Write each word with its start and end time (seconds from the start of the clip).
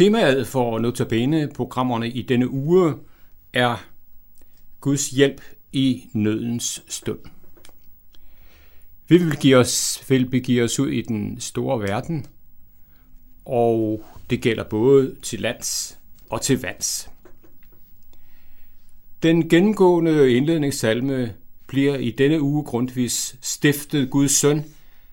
Temaet 0.00 0.46
for 0.46 0.78
Notabene-programmerne 0.78 2.10
i 2.10 2.22
denne 2.22 2.50
uge 2.50 2.94
er 3.52 3.86
Guds 4.80 5.10
hjælp 5.10 5.40
i 5.72 6.04
nødens 6.12 6.82
stund. 6.88 7.18
Vi 9.08 9.18
vil, 9.18 9.36
give 9.36 9.56
os, 9.56 10.04
vil 10.08 10.30
begive 10.30 10.64
os 10.64 10.80
ud 10.80 10.88
i 10.88 11.02
den 11.02 11.40
store 11.40 11.80
verden, 11.80 12.26
og 13.44 14.04
det 14.30 14.40
gælder 14.42 14.64
både 14.64 15.16
til 15.22 15.40
lands 15.40 15.98
og 16.30 16.40
til 16.40 16.60
vands. 16.60 17.10
Den 19.22 19.48
gennemgående 19.48 20.32
indledningssalme 20.32 21.34
bliver 21.66 21.96
i 21.96 22.10
denne 22.10 22.40
uge 22.40 22.64
grundvis 22.64 23.36
stiftet 23.42 24.10
Guds 24.10 24.32
søn 24.32 24.64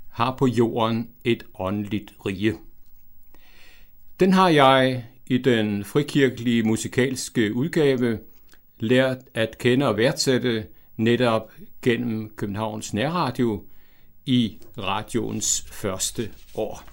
har 0.10 0.36
på 0.36 0.48
jorden 0.48 1.10
et 1.24 1.44
åndeligt 1.60 2.14
rige. 2.26 2.67
Den 4.20 4.34
har 4.34 4.50
jeg 4.50 5.06
i 5.28 5.38
den 5.38 5.86
frikirkelige 5.86 6.64
musikalske 6.64 7.54
udgave 7.54 8.20
lært 8.80 9.18
at 9.34 9.58
kende 9.58 9.88
og 9.88 9.98
værdsætte 9.98 10.68
netop 10.98 11.52
gennem 11.82 12.30
Københavns 12.36 12.94
Nærradio 12.94 13.64
i 14.26 14.58
radioens 14.78 15.66
første 15.72 16.32
år. 16.56 16.84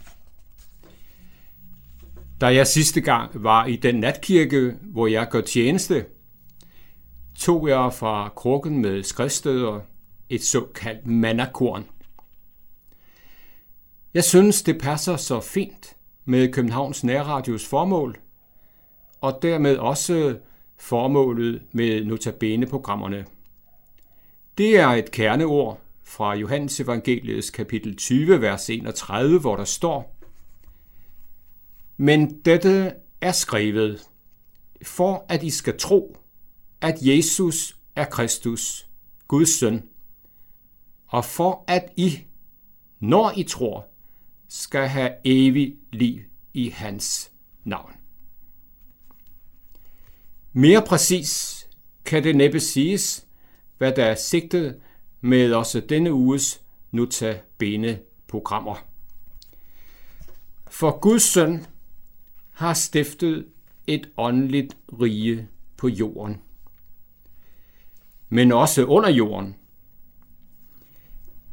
Da 2.40 2.46
jeg 2.46 2.66
sidste 2.66 3.00
gang 3.00 3.30
var 3.34 3.66
i 3.66 3.76
den 3.76 3.94
natkirke, 3.94 4.74
hvor 4.82 5.06
jeg 5.06 5.28
gør 5.30 5.40
tjeneste, 5.40 6.06
tog 7.38 7.68
jeg 7.68 7.92
fra 7.92 8.28
krukken 8.36 8.78
med 8.78 9.02
skriftsteder 9.02 9.80
et 10.28 10.42
såkaldt 10.42 11.06
mannakorn. 11.06 11.84
Jeg 14.14 14.24
synes, 14.24 14.62
det 14.62 14.80
passer 14.80 15.16
så 15.16 15.40
fint 15.40 15.93
med 16.24 16.52
Københavns 16.52 17.04
Nærradios 17.04 17.66
formål, 17.66 18.18
og 19.20 19.38
dermed 19.42 19.76
også 19.76 20.38
formålet 20.76 21.62
med 21.72 22.04
notabene-programmerne. 22.04 23.26
Det 24.58 24.78
er 24.78 24.88
et 24.88 25.10
kerneord 25.10 25.80
fra 26.02 26.34
Johannes 26.34 26.80
Evangeliets 26.80 27.50
kapitel 27.50 27.96
20, 27.96 28.40
vers 28.40 28.70
31, 28.70 29.40
hvor 29.40 29.56
der 29.56 29.64
står, 29.64 30.16
Men 31.96 32.40
dette 32.40 32.94
er 33.20 33.32
skrevet, 33.32 34.08
for 34.82 35.26
at 35.28 35.42
I 35.42 35.50
skal 35.50 35.78
tro, 35.78 36.16
at 36.80 36.94
Jesus 37.00 37.78
er 37.96 38.04
Kristus, 38.04 38.88
Guds 39.28 39.58
søn, 39.58 39.88
og 41.06 41.24
for 41.24 41.64
at 41.66 41.92
I, 41.96 42.18
når 43.00 43.32
I 43.36 43.42
tror, 43.42 43.86
skal 44.56 44.88
have 44.88 45.12
evig 45.24 45.76
liv 45.92 46.20
i 46.52 46.68
hans 46.68 47.32
navn. 47.64 47.92
Mere 50.52 50.82
præcis 50.86 51.60
kan 52.04 52.24
det 52.24 52.36
næppe 52.36 52.60
siges, 52.60 53.26
hvad 53.78 53.92
der 53.92 54.04
er 54.04 54.14
sigtet 54.14 54.80
med 55.20 55.52
også 55.52 55.80
denne 55.80 56.12
uges 56.12 56.62
Nuta 56.90 57.40
Bene 57.58 57.98
programmer. 58.28 58.76
For 60.70 60.98
Guds 60.98 61.22
søn 61.22 61.66
har 62.52 62.74
stiftet 62.74 63.46
et 63.86 64.10
åndeligt 64.16 64.76
rige 65.00 65.48
på 65.76 65.88
jorden. 65.88 66.40
Men 68.28 68.52
også 68.52 68.84
under 68.84 69.10
jorden. 69.10 69.56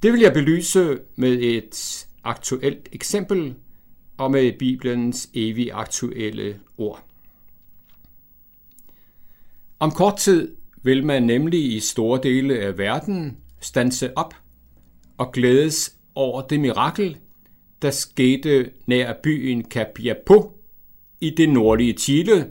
Det 0.03 0.13
vil 0.13 0.21
jeg 0.21 0.33
belyse 0.33 0.99
med 1.15 1.31
et 1.31 2.07
aktuelt 2.23 2.89
eksempel 2.91 3.55
og 4.17 4.31
med 4.31 4.53
Bibelens 4.59 5.29
evig 5.33 5.69
aktuelle 5.73 6.59
ord. 6.77 7.03
Om 9.79 9.91
kort 9.91 10.17
tid 10.17 10.55
vil 10.83 11.05
man 11.05 11.23
nemlig 11.23 11.73
i 11.73 11.79
store 11.79 12.19
dele 12.23 12.59
af 12.59 12.77
verden 12.77 13.37
stanse 13.59 14.17
op 14.17 14.33
og 15.17 15.31
glædes 15.31 15.97
over 16.15 16.41
det 16.41 16.59
mirakel, 16.59 17.17
der 17.81 17.91
skete 17.91 18.71
nær 18.85 19.13
byen 19.23 19.65
Capiapo 19.65 20.61
i 21.21 21.29
det 21.29 21.49
nordlige 21.49 21.93
Chile, 21.93 22.49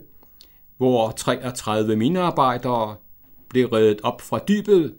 hvor 0.77 1.11
33 1.11 1.97
minearbejdere 1.97 2.97
blev 3.49 3.67
reddet 3.67 4.01
op 4.03 4.21
fra 4.21 4.41
dybet, 4.49 4.95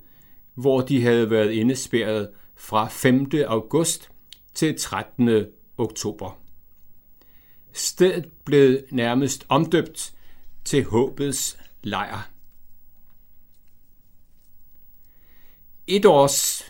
hvor 0.56 0.82
de 0.82 1.02
havde 1.02 1.30
været 1.30 1.52
indespærret 1.52 2.30
fra 2.56 2.88
5. 2.88 3.32
august 3.48 4.11
til 4.54 4.80
13. 4.80 5.46
oktober. 5.78 6.42
Stedet 7.72 8.32
blev 8.46 8.80
nærmest 8.92 9.46
omdøbt 9.50 10.14
til 10.66 10.84
håbets 10.86 11.58
lejr. 11.84 12.32
Et 15.88 16.06
års 16.06 16.66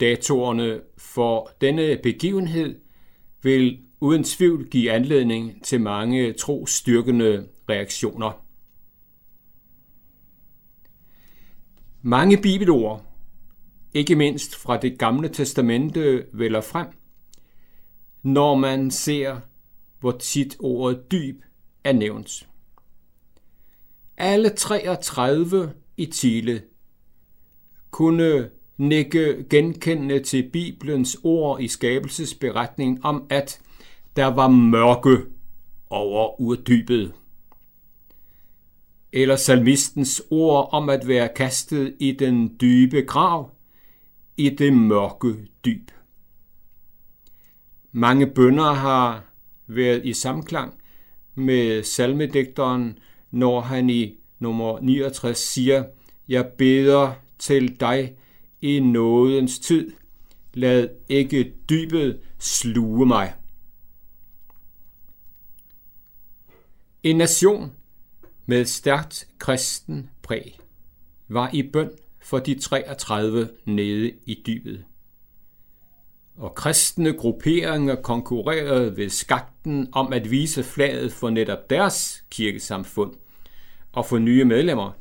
datorerne 0.00 0.80
for 0.98 1.50
denne 1.60 1.98
begivenhed 2.02 2.80
vil 3.42 3.80
uden 4.00 4.24
tvivl 4.24 4.68
give 4.68 4.92
anledning 4.92 5.64
til 5.64 5.80
mange 5.80 6.32
trostyrkende 6.32 7.48
reaktioner. 7.68 8.44
Mange 12.02 12.42
bibelord 12.42 13.09
ikke 13.94 14.16
mindst 14.16 14.56
fra 14.56 14.76
det 14.76 14.98
gamle 14.98 15.28
testamente, 15.28 16.24
vælger 16.32 16.60
frem, 16.60 16.86
når 18.22 18.54
man 18.54 18.90
ser, 18.90 19.40
hvor 20.00 20.12
tit 20.12 20.56
ordet 20.60 21.12
dyb 21.12 21.42
er 21.84 21.92
nævnt. 21.92 22.48
Alle 24.16 24.48
33 24.48 25.72
i 25.96 26.06
Chile 26.06 26.62
kunne 27.90 28.50
nikke 28.78 29.44
genkendende 29.50 30.20
til 30.20 30.50
Bibelens 30.52 31.16
ord 31.22 31.60
i 31.60 31.68
skabelsesberetningen 31.68 33.00
om, 33.02 33.26
at 33.30 33.60
der 34.16 34.26
var 34.26 34.48
mørke 34.48 35.24
over 35.90 36.40
urdybet. 36.40 37.12
Eller 39.12 39.36
salmistens 39.36 40.22
ord 40.30 40.68
om 40.72 40.88
at 40.88 41.08
være 41.08 41.28
kastet 41.36 41.96
i 41.98 42.12
den 42.12 42.56
dybe 42.60 43.02
grav, 43.02 43.50
i 44.40 44.48
det 44.48 44.72
mørke 44.72 45.36
dyb. 45.64 45.90
Mange 47.92 48.26
bønder 48.26 48.72
har 48.72 49.24
været 49.66 50.06
i 50.06 50.12
samklang 50.12 50.74
med 51.34 51.82
salmedigteren, 51.82 52.98
når 53.30 53.60
han 53.60 53.90
i 53.90 54.18
nummer 54.38 54.80
69 54.80 55.38
siger, 55.38 55.84
Jeg 56.28 56.46
beder 56.58 57.12
til 57.38 57.80
dig 57.80 58.16
i 58.60 58.80
nådens 58.80 59.58
tid. 59.58 59.92
Lad 60.54 60.88
ikke 61.08 61.52
dybet 61.68 62.20
sluge 62.38 63.06
mig. 63.06 63.34
En 67.02 67.16
nation 67.16 67.72
med 68.46 68.64
stærkt 68.64 69.28
kristen 69.38 70.10
præg 70.22 70.58
var 71.28 71.50
i 71.52 71.62
bøn 71.62 71.90
for 72.20 72.38
de 72.38 72.54
33 72.54 73.48
nede 73.64 74.12
i 74.26 74.42
dybet. 74.46 74.84
Og 76.36 76.54
kristne 76.54 77.12
grupperinger 77.12 77.94
konkurrerede 77.94 78.96
ved 78.96 79.08
skakten 79.08 79.88
om 79.92 80.12
at 80.12 80.30
vise 80.30 80.62
flaget 80.62 81.12
for 81.12 81.30
netop 81.30 81.70
deres 81.70 82.24
kirkesamfund 82.30 83.14
og 83.92 84.06
for 84.06 84.18
nye 84.18 84.44
medlemmer, 84.44 84.92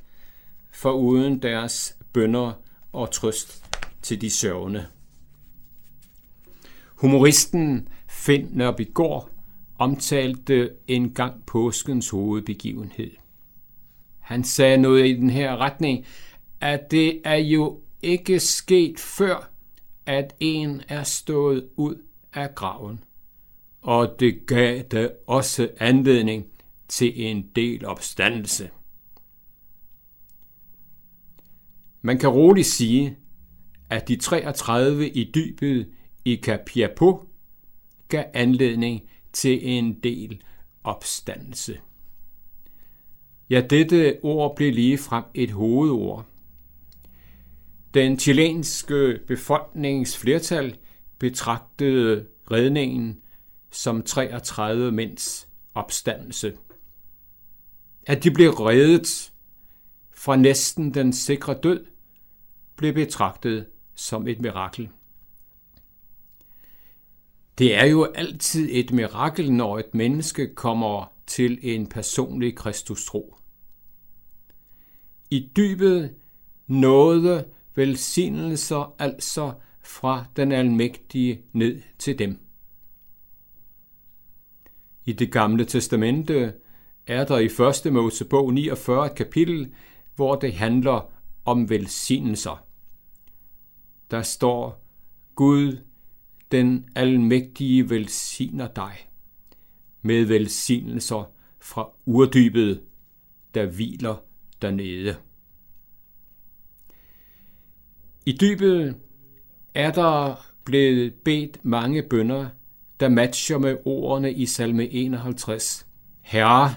for 0.71 0.92
uden 0.92 1.42
deres 1.42 1.98
bønder 2.13 2.54
og 2.92 3.12
trøst 3.12 3.66
til 4.01 4.21
de 4.21 4.30
sørgende. 4.30 4.86
Humoristen 6.95 7.88
Finn 8.07 8.50
Nørbygård 8.51 9.30
omtalte 9.77 10.71
en 10.88 11.13
gang 11.13 11.45
påskens 11.45 12.10
hovedbegivenhed. 12.10 13.12
Han 14.19 14.44
sagde 14.44 14.77
noget 14.77 15.07
i 15.07 15.13
den 15.13 15.30
her 15.30 15.57
retning, 15.57 16.06
at 16.62 16.92
det 16.92 17.22
er 17.26 17.36
jo 17.36 17.82
ikke 18.02 18.40
sket 18.40 19.00
før, 19.00 19.52
at 20.06 20.36
en 20.40 20.82
er 20.88 21.04
stået 21.04 21.70
ud 21.76 21.96
af 22.34 22.56
graven. 22.56 23.04
Og 23.82 24.16
det 24.20 24.46
gav 24.48 24.82
da 24.82 25.10
også 25.28 25.70
anledning 25.78 26.46
til 26.88 27.26
en 27.26 27.50
del 27.56 27.86
opstandelse. 27.86 28.70
Man 32.02 32.18
kan 32.18 32.30
roligt 32.30 32.68
sige, 32.68 33.18
at 33.90 34.08
de 34.08 34.16
33 34.16 35.10
i 35.10 35.32
dybet 35.32 35.90
i 36.26 36.42
Capiapo 36.44 37.24
gav 38.08 38.26
anledning 38.34 39.02
til 39.34 39.70
en 39.70 39.94
del 39.94 40.42
opstandelse. 40.84 41.80
Ja, 43.50 43.62
dette 43.70 44.20
ord 44.24 44.56
blev 44.56 44.74
lige 44.74 44.98
frem 44.98 45.24
et 45.34 45.52
hovedord. 45.52 46.26
Den 47.94 48.20
chilenske 48.20 49.20
befolkningsflertal 49.28 50.78
betragtede 51.20 52.26
redningen 52.52 53.22
som 53.72 54.04
33 54.04 54.92
mænds 54.92 55.48
opstandelse. 55.74 56.58
At 58.08 58.24
de 58.24 58.32
blev 58.32 58.50
reddet 58.50 59.32
fra 60.14 60.36
næsten 60.36 60.94
den 60.94 61.14
sikre 61.14 61.60
død, 61.64 61.86
blev 62.76 62.94
betragtet 62.94 63.68
som 63.96 64.28
et 64.28 64.42
mirakel. 64.42 64.90
Det 67.58 67.76
er 67.76 67.86
jo 67.86 68.04
altid 68.04 68.70
et 68.72 68.92
mirakel, 68.92 69.54
når 69.54 69.80
et 69.80 69.96
menneske 69.96 70.56
kommer 70.56 71.14
til 71.28 71.60
en 71.62 71.88
personlig 71.88 72.56
Kristustro. 72.56 73.36
I 75.30 75.52
dybet 75.58 76.16
nåede 76.68 77.46
velsignelser 77.75 78.95
altså 79.00 79.54
fra 79.83 80.25
den 80.36 80.51
almægtige 80.51 81.42
ned 81.54 81.81
til 82.00 82.19
dem. 82.19 82.39
I 85.06 85.13
det 85.13 85.31
gamle 85.31 85.66
testamente 85.66 86.54
er 87.07 87.25
der 87.25 87.38
i 87.38 87.45
1. 87.88 87.94
Mosebog 87.94 88.54
49 88.54 89.06
et 89.06 89.16
kapitel, 89.16 89.74
hvor 90.16 90.36
det 90.36 90.54
handler 90.54 91.12
om 91.45 91.69
velsignelser. 91.69 92.66
Der 94.12 94.21
står, 94.21 94.85
Gud, 95.35 95.78
den 96.52 96.90
almægtige 96.95 97.90
velsigner 97.90 98.68
dig 98.68 99.09
med 100.02 100.26
velsignelser 100.26 101.31
fra 101.59 101.90
urdybet, 102.06 102.81
der 103.54 103.66
hviler 103.66 104.16
dernede. 104.61 105.16
I 108.26 108.31
dybet 108.31 108.95
er 109.73 109.92
der 109.92 110.45
blevet 110.66 111.14
bedt 111.14 111.66
mange 111.66 112.04
bønder, 112.04 112.49
der 112.99 113.09
matcher 113.09 113.57
med 113.57 113.78
ordene 113.85 114.33
i 114.33 114.45
salme 114.45 114.90
51. 114.90 115.88
Herre, 116.21 116.76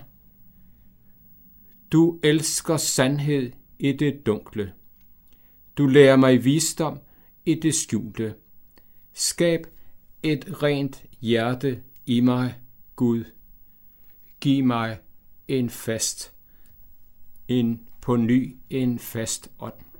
du 1.92 2.20
elsker 2.22 2.76
sandhed 2.76 3.52
i 3.78 3.92
det 3.92 4.26
dunkle. 4.26 4.72
Du 5.78 5.86
lærer 5.86 6.16
mig 6.16 6.44
visdom 6.44 6.98
i 7.46 7.54
det 7.54 7.74
skjulte. 7.74 8.34
Skab 9.12 9.66
et 10.22 10.62
rent 10.62 11.04
hjerte 11.20 11.82
i 12.06 12.20
mig, 12.20 12.54
Gud. 12.96 13.24
Giv 14.40 14.64
mig 14.64 14.98
en 15.48 15.70
fast, 15.70 16.32
en 17.48 17.80
på 18.00 18.16
ny 18.16 18.56
en 18.70 18.98
fast 18.98 19.50
ånd. 19.58 19.91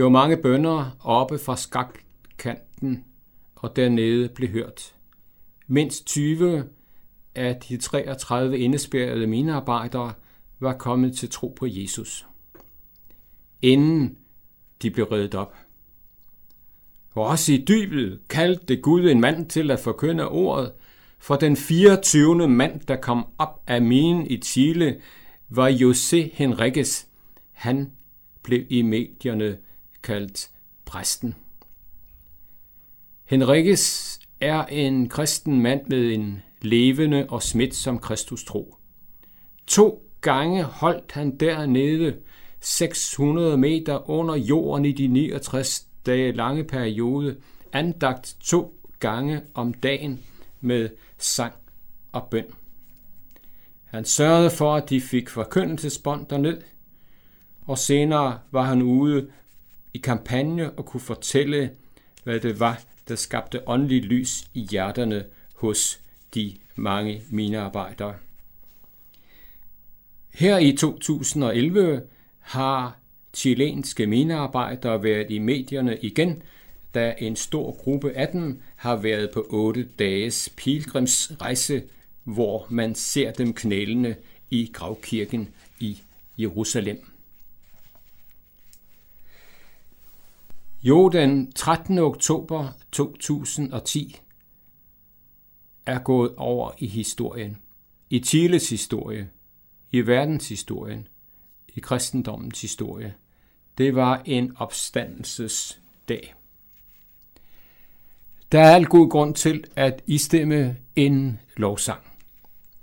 Jo 0.00 0.08
mange 0.08 0.36
bønder 0.36 0.96
oppe 1.00 1.38
fra 1.38 1.56
skakkanten 1.56 3.04
og 3.56 3.76
dernede 3.76 4.28
blev 4.28 4.48
hørt. 4.48 4.94
Mindst 5.66 6.06
20 6.06 6.64
af 7.34 7.56
de 7.56 7.76
33 7.76 8.58
indespærrede 8.58 9.26
minearbejdere 9.26 10.12
var 10.60 10.76
kommet 10.76 11.16
til 11.16 11.30
tro 11.30 11.56
på 11.58 11.66
Jesus. 11.68 12.26
Inden 13.62 14.18
de 14.82 14.90
blev 14.90 15.06
reddet 15.06 15.34
op. 15.34 15.54
Og 17.14 17.24
også 17.26 17.52
i 17.52 17.64
dybet 17.68 18.20
kaldte 18.28 18.76
Gud 18.76 19.10
en 19.10 19.20
mand 19.20 19.50
til 19.50 19.70
at 19.70 19.80
forkynde 19.80 20.28
ordet, 20.28 20.72
for 21.18 21.36
den 21.36 21.56
24. 21.56 22.48
mand, 22.48 22.80
der 22.80 22.96
kom 22.96 23.26
op 23.38 23.62
af 23.66 23.82
minen 23.82 24.26
i 24.26 24.36
Chile, 24.36 25.00
var 25.48 25.68
Jose 25.68 26.30
Henriques. 26.34 27.08
Han 27.52 27.92
blev 28.42 28.66
i 28.68 28.82
medierne 28.82 29.58
kaldt 30.02 30.50
præsten. 30.84 31.34
Henriques 33.24 34.20
er 34.40 34.64
en 34.64 35.08
kristen 35.08 35.60
mand 35.60 35.86
med 35.86 36.12
en 36.12 36.42
levende 36.60 37.26
og 37.28 37.42
smitsom 37.42 37.98
Kristus 37.98 38.44
tro. 38.44 38.76
To 39.66 40.02
gange 40.20 40.62
holdt 40.62 41.12
han 41.12 41.36
dernede 41.36 42.16
600 42.60 43.56
meter 43.56 44.10
under 44.10 44.34
jorden 44.34 44.84
i 44.84 44.92
de 44.92 45.06
69 45.06 45.86
dage 46.06 46.32
lange 46.32 46.64
periode, 46.64 47.36
andagt 47.72 48.36
to 48.40 48.80
gange 48.98 49.42
om 49.54 49.74
dagen 49.74 50.20
med 50.60 50.88
sang 51.18 51.54
og 52.12 52.28
bøn. 52.30 52.44
Han 53.84 54.04
sørgede 54.04 54.50
for, 54.50 54.74
at 54.74 54.90
de 54.90 55.00
fik 55.00 55.28
forkyndelsesbånd 55.28 56.26
derned, 56.26 56.62
og 57.66 57.78
senere 57.78 58.38
var 58.50 58.62
han 58.62 58.82
ude 58.82 59.30
i 59.94 59.98
kampagne 59.98 60.70
og 60.70 60.86
kunne 60.86 61.00
fortælle, 61.00 61.70
hvad 62.24 62.40
det 62.40 62.60
var, 62.60 62.82
der 63.08 63.14
skabte 63.16 63.68
åndelig 63.68 64.02
lys 64.02 64.44
i 64.54 64.66
hjerterne 64.70 65.24
hos 65.54 66.00
de 66.34 66.56
mange 66.76 67.22
minearbejdere. 67.30 68.14
Her 70.30 70.58
i 70.58 70.76
2011 70.76 72.02
har 72.38 72.98
chilenske 73.34 74.06
minearbejdere 74.06 75.02
været 75.02 75.30
i 75.30 75.38
medierne 75.38 75.98
igen, 76.02 76.42
da 76.94 77.14
en 77.18 77.36
stor 77.36 77.72
gruppe 77.72 78.12
af 78.12 78.28
dem 78.28 78.62
har 78.76 78.96
været 78.96 79.30
på 79.30 79.46
otte 79.50 79.88
dages 79.98 80.52
pilgrimsrejse, 80.56 81.82
hvor 82.24 82.66
man 82.70 82.94
ser 82.94 83.32
dem 83.32 83.54
knælende 83.54 84.14
i 84.50 84.70
gravkirken 84.72 85.48
i 85.80 86.02
Jerusalem. 86.38 87.09
Jo, 90.82 91.08
den 91.08 91.52
13. 91.52 91.98
oktober 91.98 92.68
2010 92.92 94.20
er 95.86 95.98
gået 95.98 96.34
over 96.36 96.70
i 96.78 96.86
historien. 96.86 97.56
I 98.10 98.20
Chiles 98.20 98.70
historie, 98.70 99.30
i 99.92 100.00
verdenshistorien, 100.00 101.08
i 101.68 101.80
kristendommens 101.80 102.60
historie. 102.60 103.14
Det 103.78 103.94
var 103.94 104.22
en 104.24 104.56
opstandelsesdag. 104.56 106.34
Der 108.52 108.60
er 108.60 108.74
al 108.74 108.86
god 108.86 109.10
grund 109.10 109.34
til 109.34 109.64
at 109.76 110.02
istemme 110.06 110.76
en 110.96 111.40
lovsang 111.56 112.00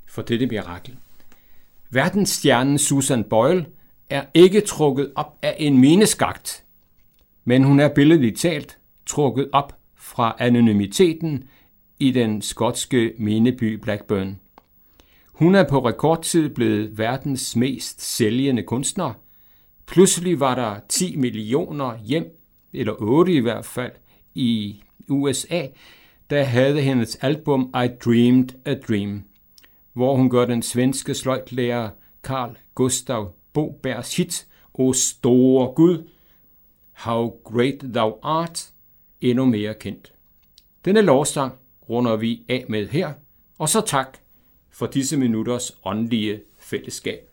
for 0.06 0.22
dette 0.22 0.48
mirakel. 0.48 0.98
Verdensstjernen 1.90 2.78
Susan 2.78 3.24
Boyle 3.24 3.66
er 4.10 4.26
ikke 4.34 4.62
trukket 4.62 5.12
op 5.16 5.38
af 5.42 5.56
en 5.60 5.78
mineskagt, 5.78 6.64
men 7.48 7.64
hun 7.64 7.80
er 7.80 7.88
billedligt 7.88 8.38
talt 8.38 8.78
trukket 9.06 9.50
op 9.52 9.78
fra 9.96 10.36
anonymiteten 10.40 11.44
i 12.00 12.12
den 12.12 12.42
skotske 12.42 13.14
mineby 13.18 13.74
Blackburn. 13.74 14.40
Hun 15.34 15.56
er 15.56 15.70
på 15.70 15.80
rekordtid 15.80 16.50
blevet 16.50 16.98
verdens 16.98 17.56
mest 17.56 18.16
sælgende 18.16 18.64
kunstner. 18.64 19.14
Pludselig 19.86 20.40
var 20.40 20.56
der 20.56 20.80
10 20.90 21.16
millioner 21.16 21.98
hjem, 22.06 22.40
eller 22.74 22.94
8 23.00 23.34
i 23.34 23.40
hvert 23.40 23.66
fald, 23.66 23.92
i 24.36 24.84
USA, 25.10 25.68
der 26.30 26.44
havde 26.44 26.82
hendes 26.82 27.16
album 27.16 27.74
I 27.84 27.88
Dreamed 28.06 28.50
a 28.66 28.74
Dream, 28.74 29.24
hvor 29.94 30.16
hun 30.16 30.30
gør 30.30 30.46
den 30.46 30.62
svenske 30.62 31.14
sløjtlærer 31.14 31.90
Carl 32.24 32.58
Gustav 32.76 33.34
Bobergs 33.54 34.16
hit 34.16 34.48
O 34.74 34.94
store 34.94 35.74
Gud, 35.76 36.04
How 36.98 37.42
Great 37.44 37.94
Thou 37.94 38.20
Art 38.24 38.74
endnu 39.22 39.46
mere 39.46 39.74
kendt. 39.74 40.14
Denne 40.86 41.02
lovsang 41.02 41.54
runder 41.90 42.16
vi 42.16 42.44
af 42.50 42.66
med 42.70 42.88
her, 42.88 43.14
og 43.58 43.70
så 43.70 43.82
tak 43.82 44.18
for 44.70 44.88
disse 44.88 45.18
minutters 45.18 45.78
åndelige 45.86 46.42
fællesskab. 46.60 47.27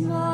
not. 0.00 0.29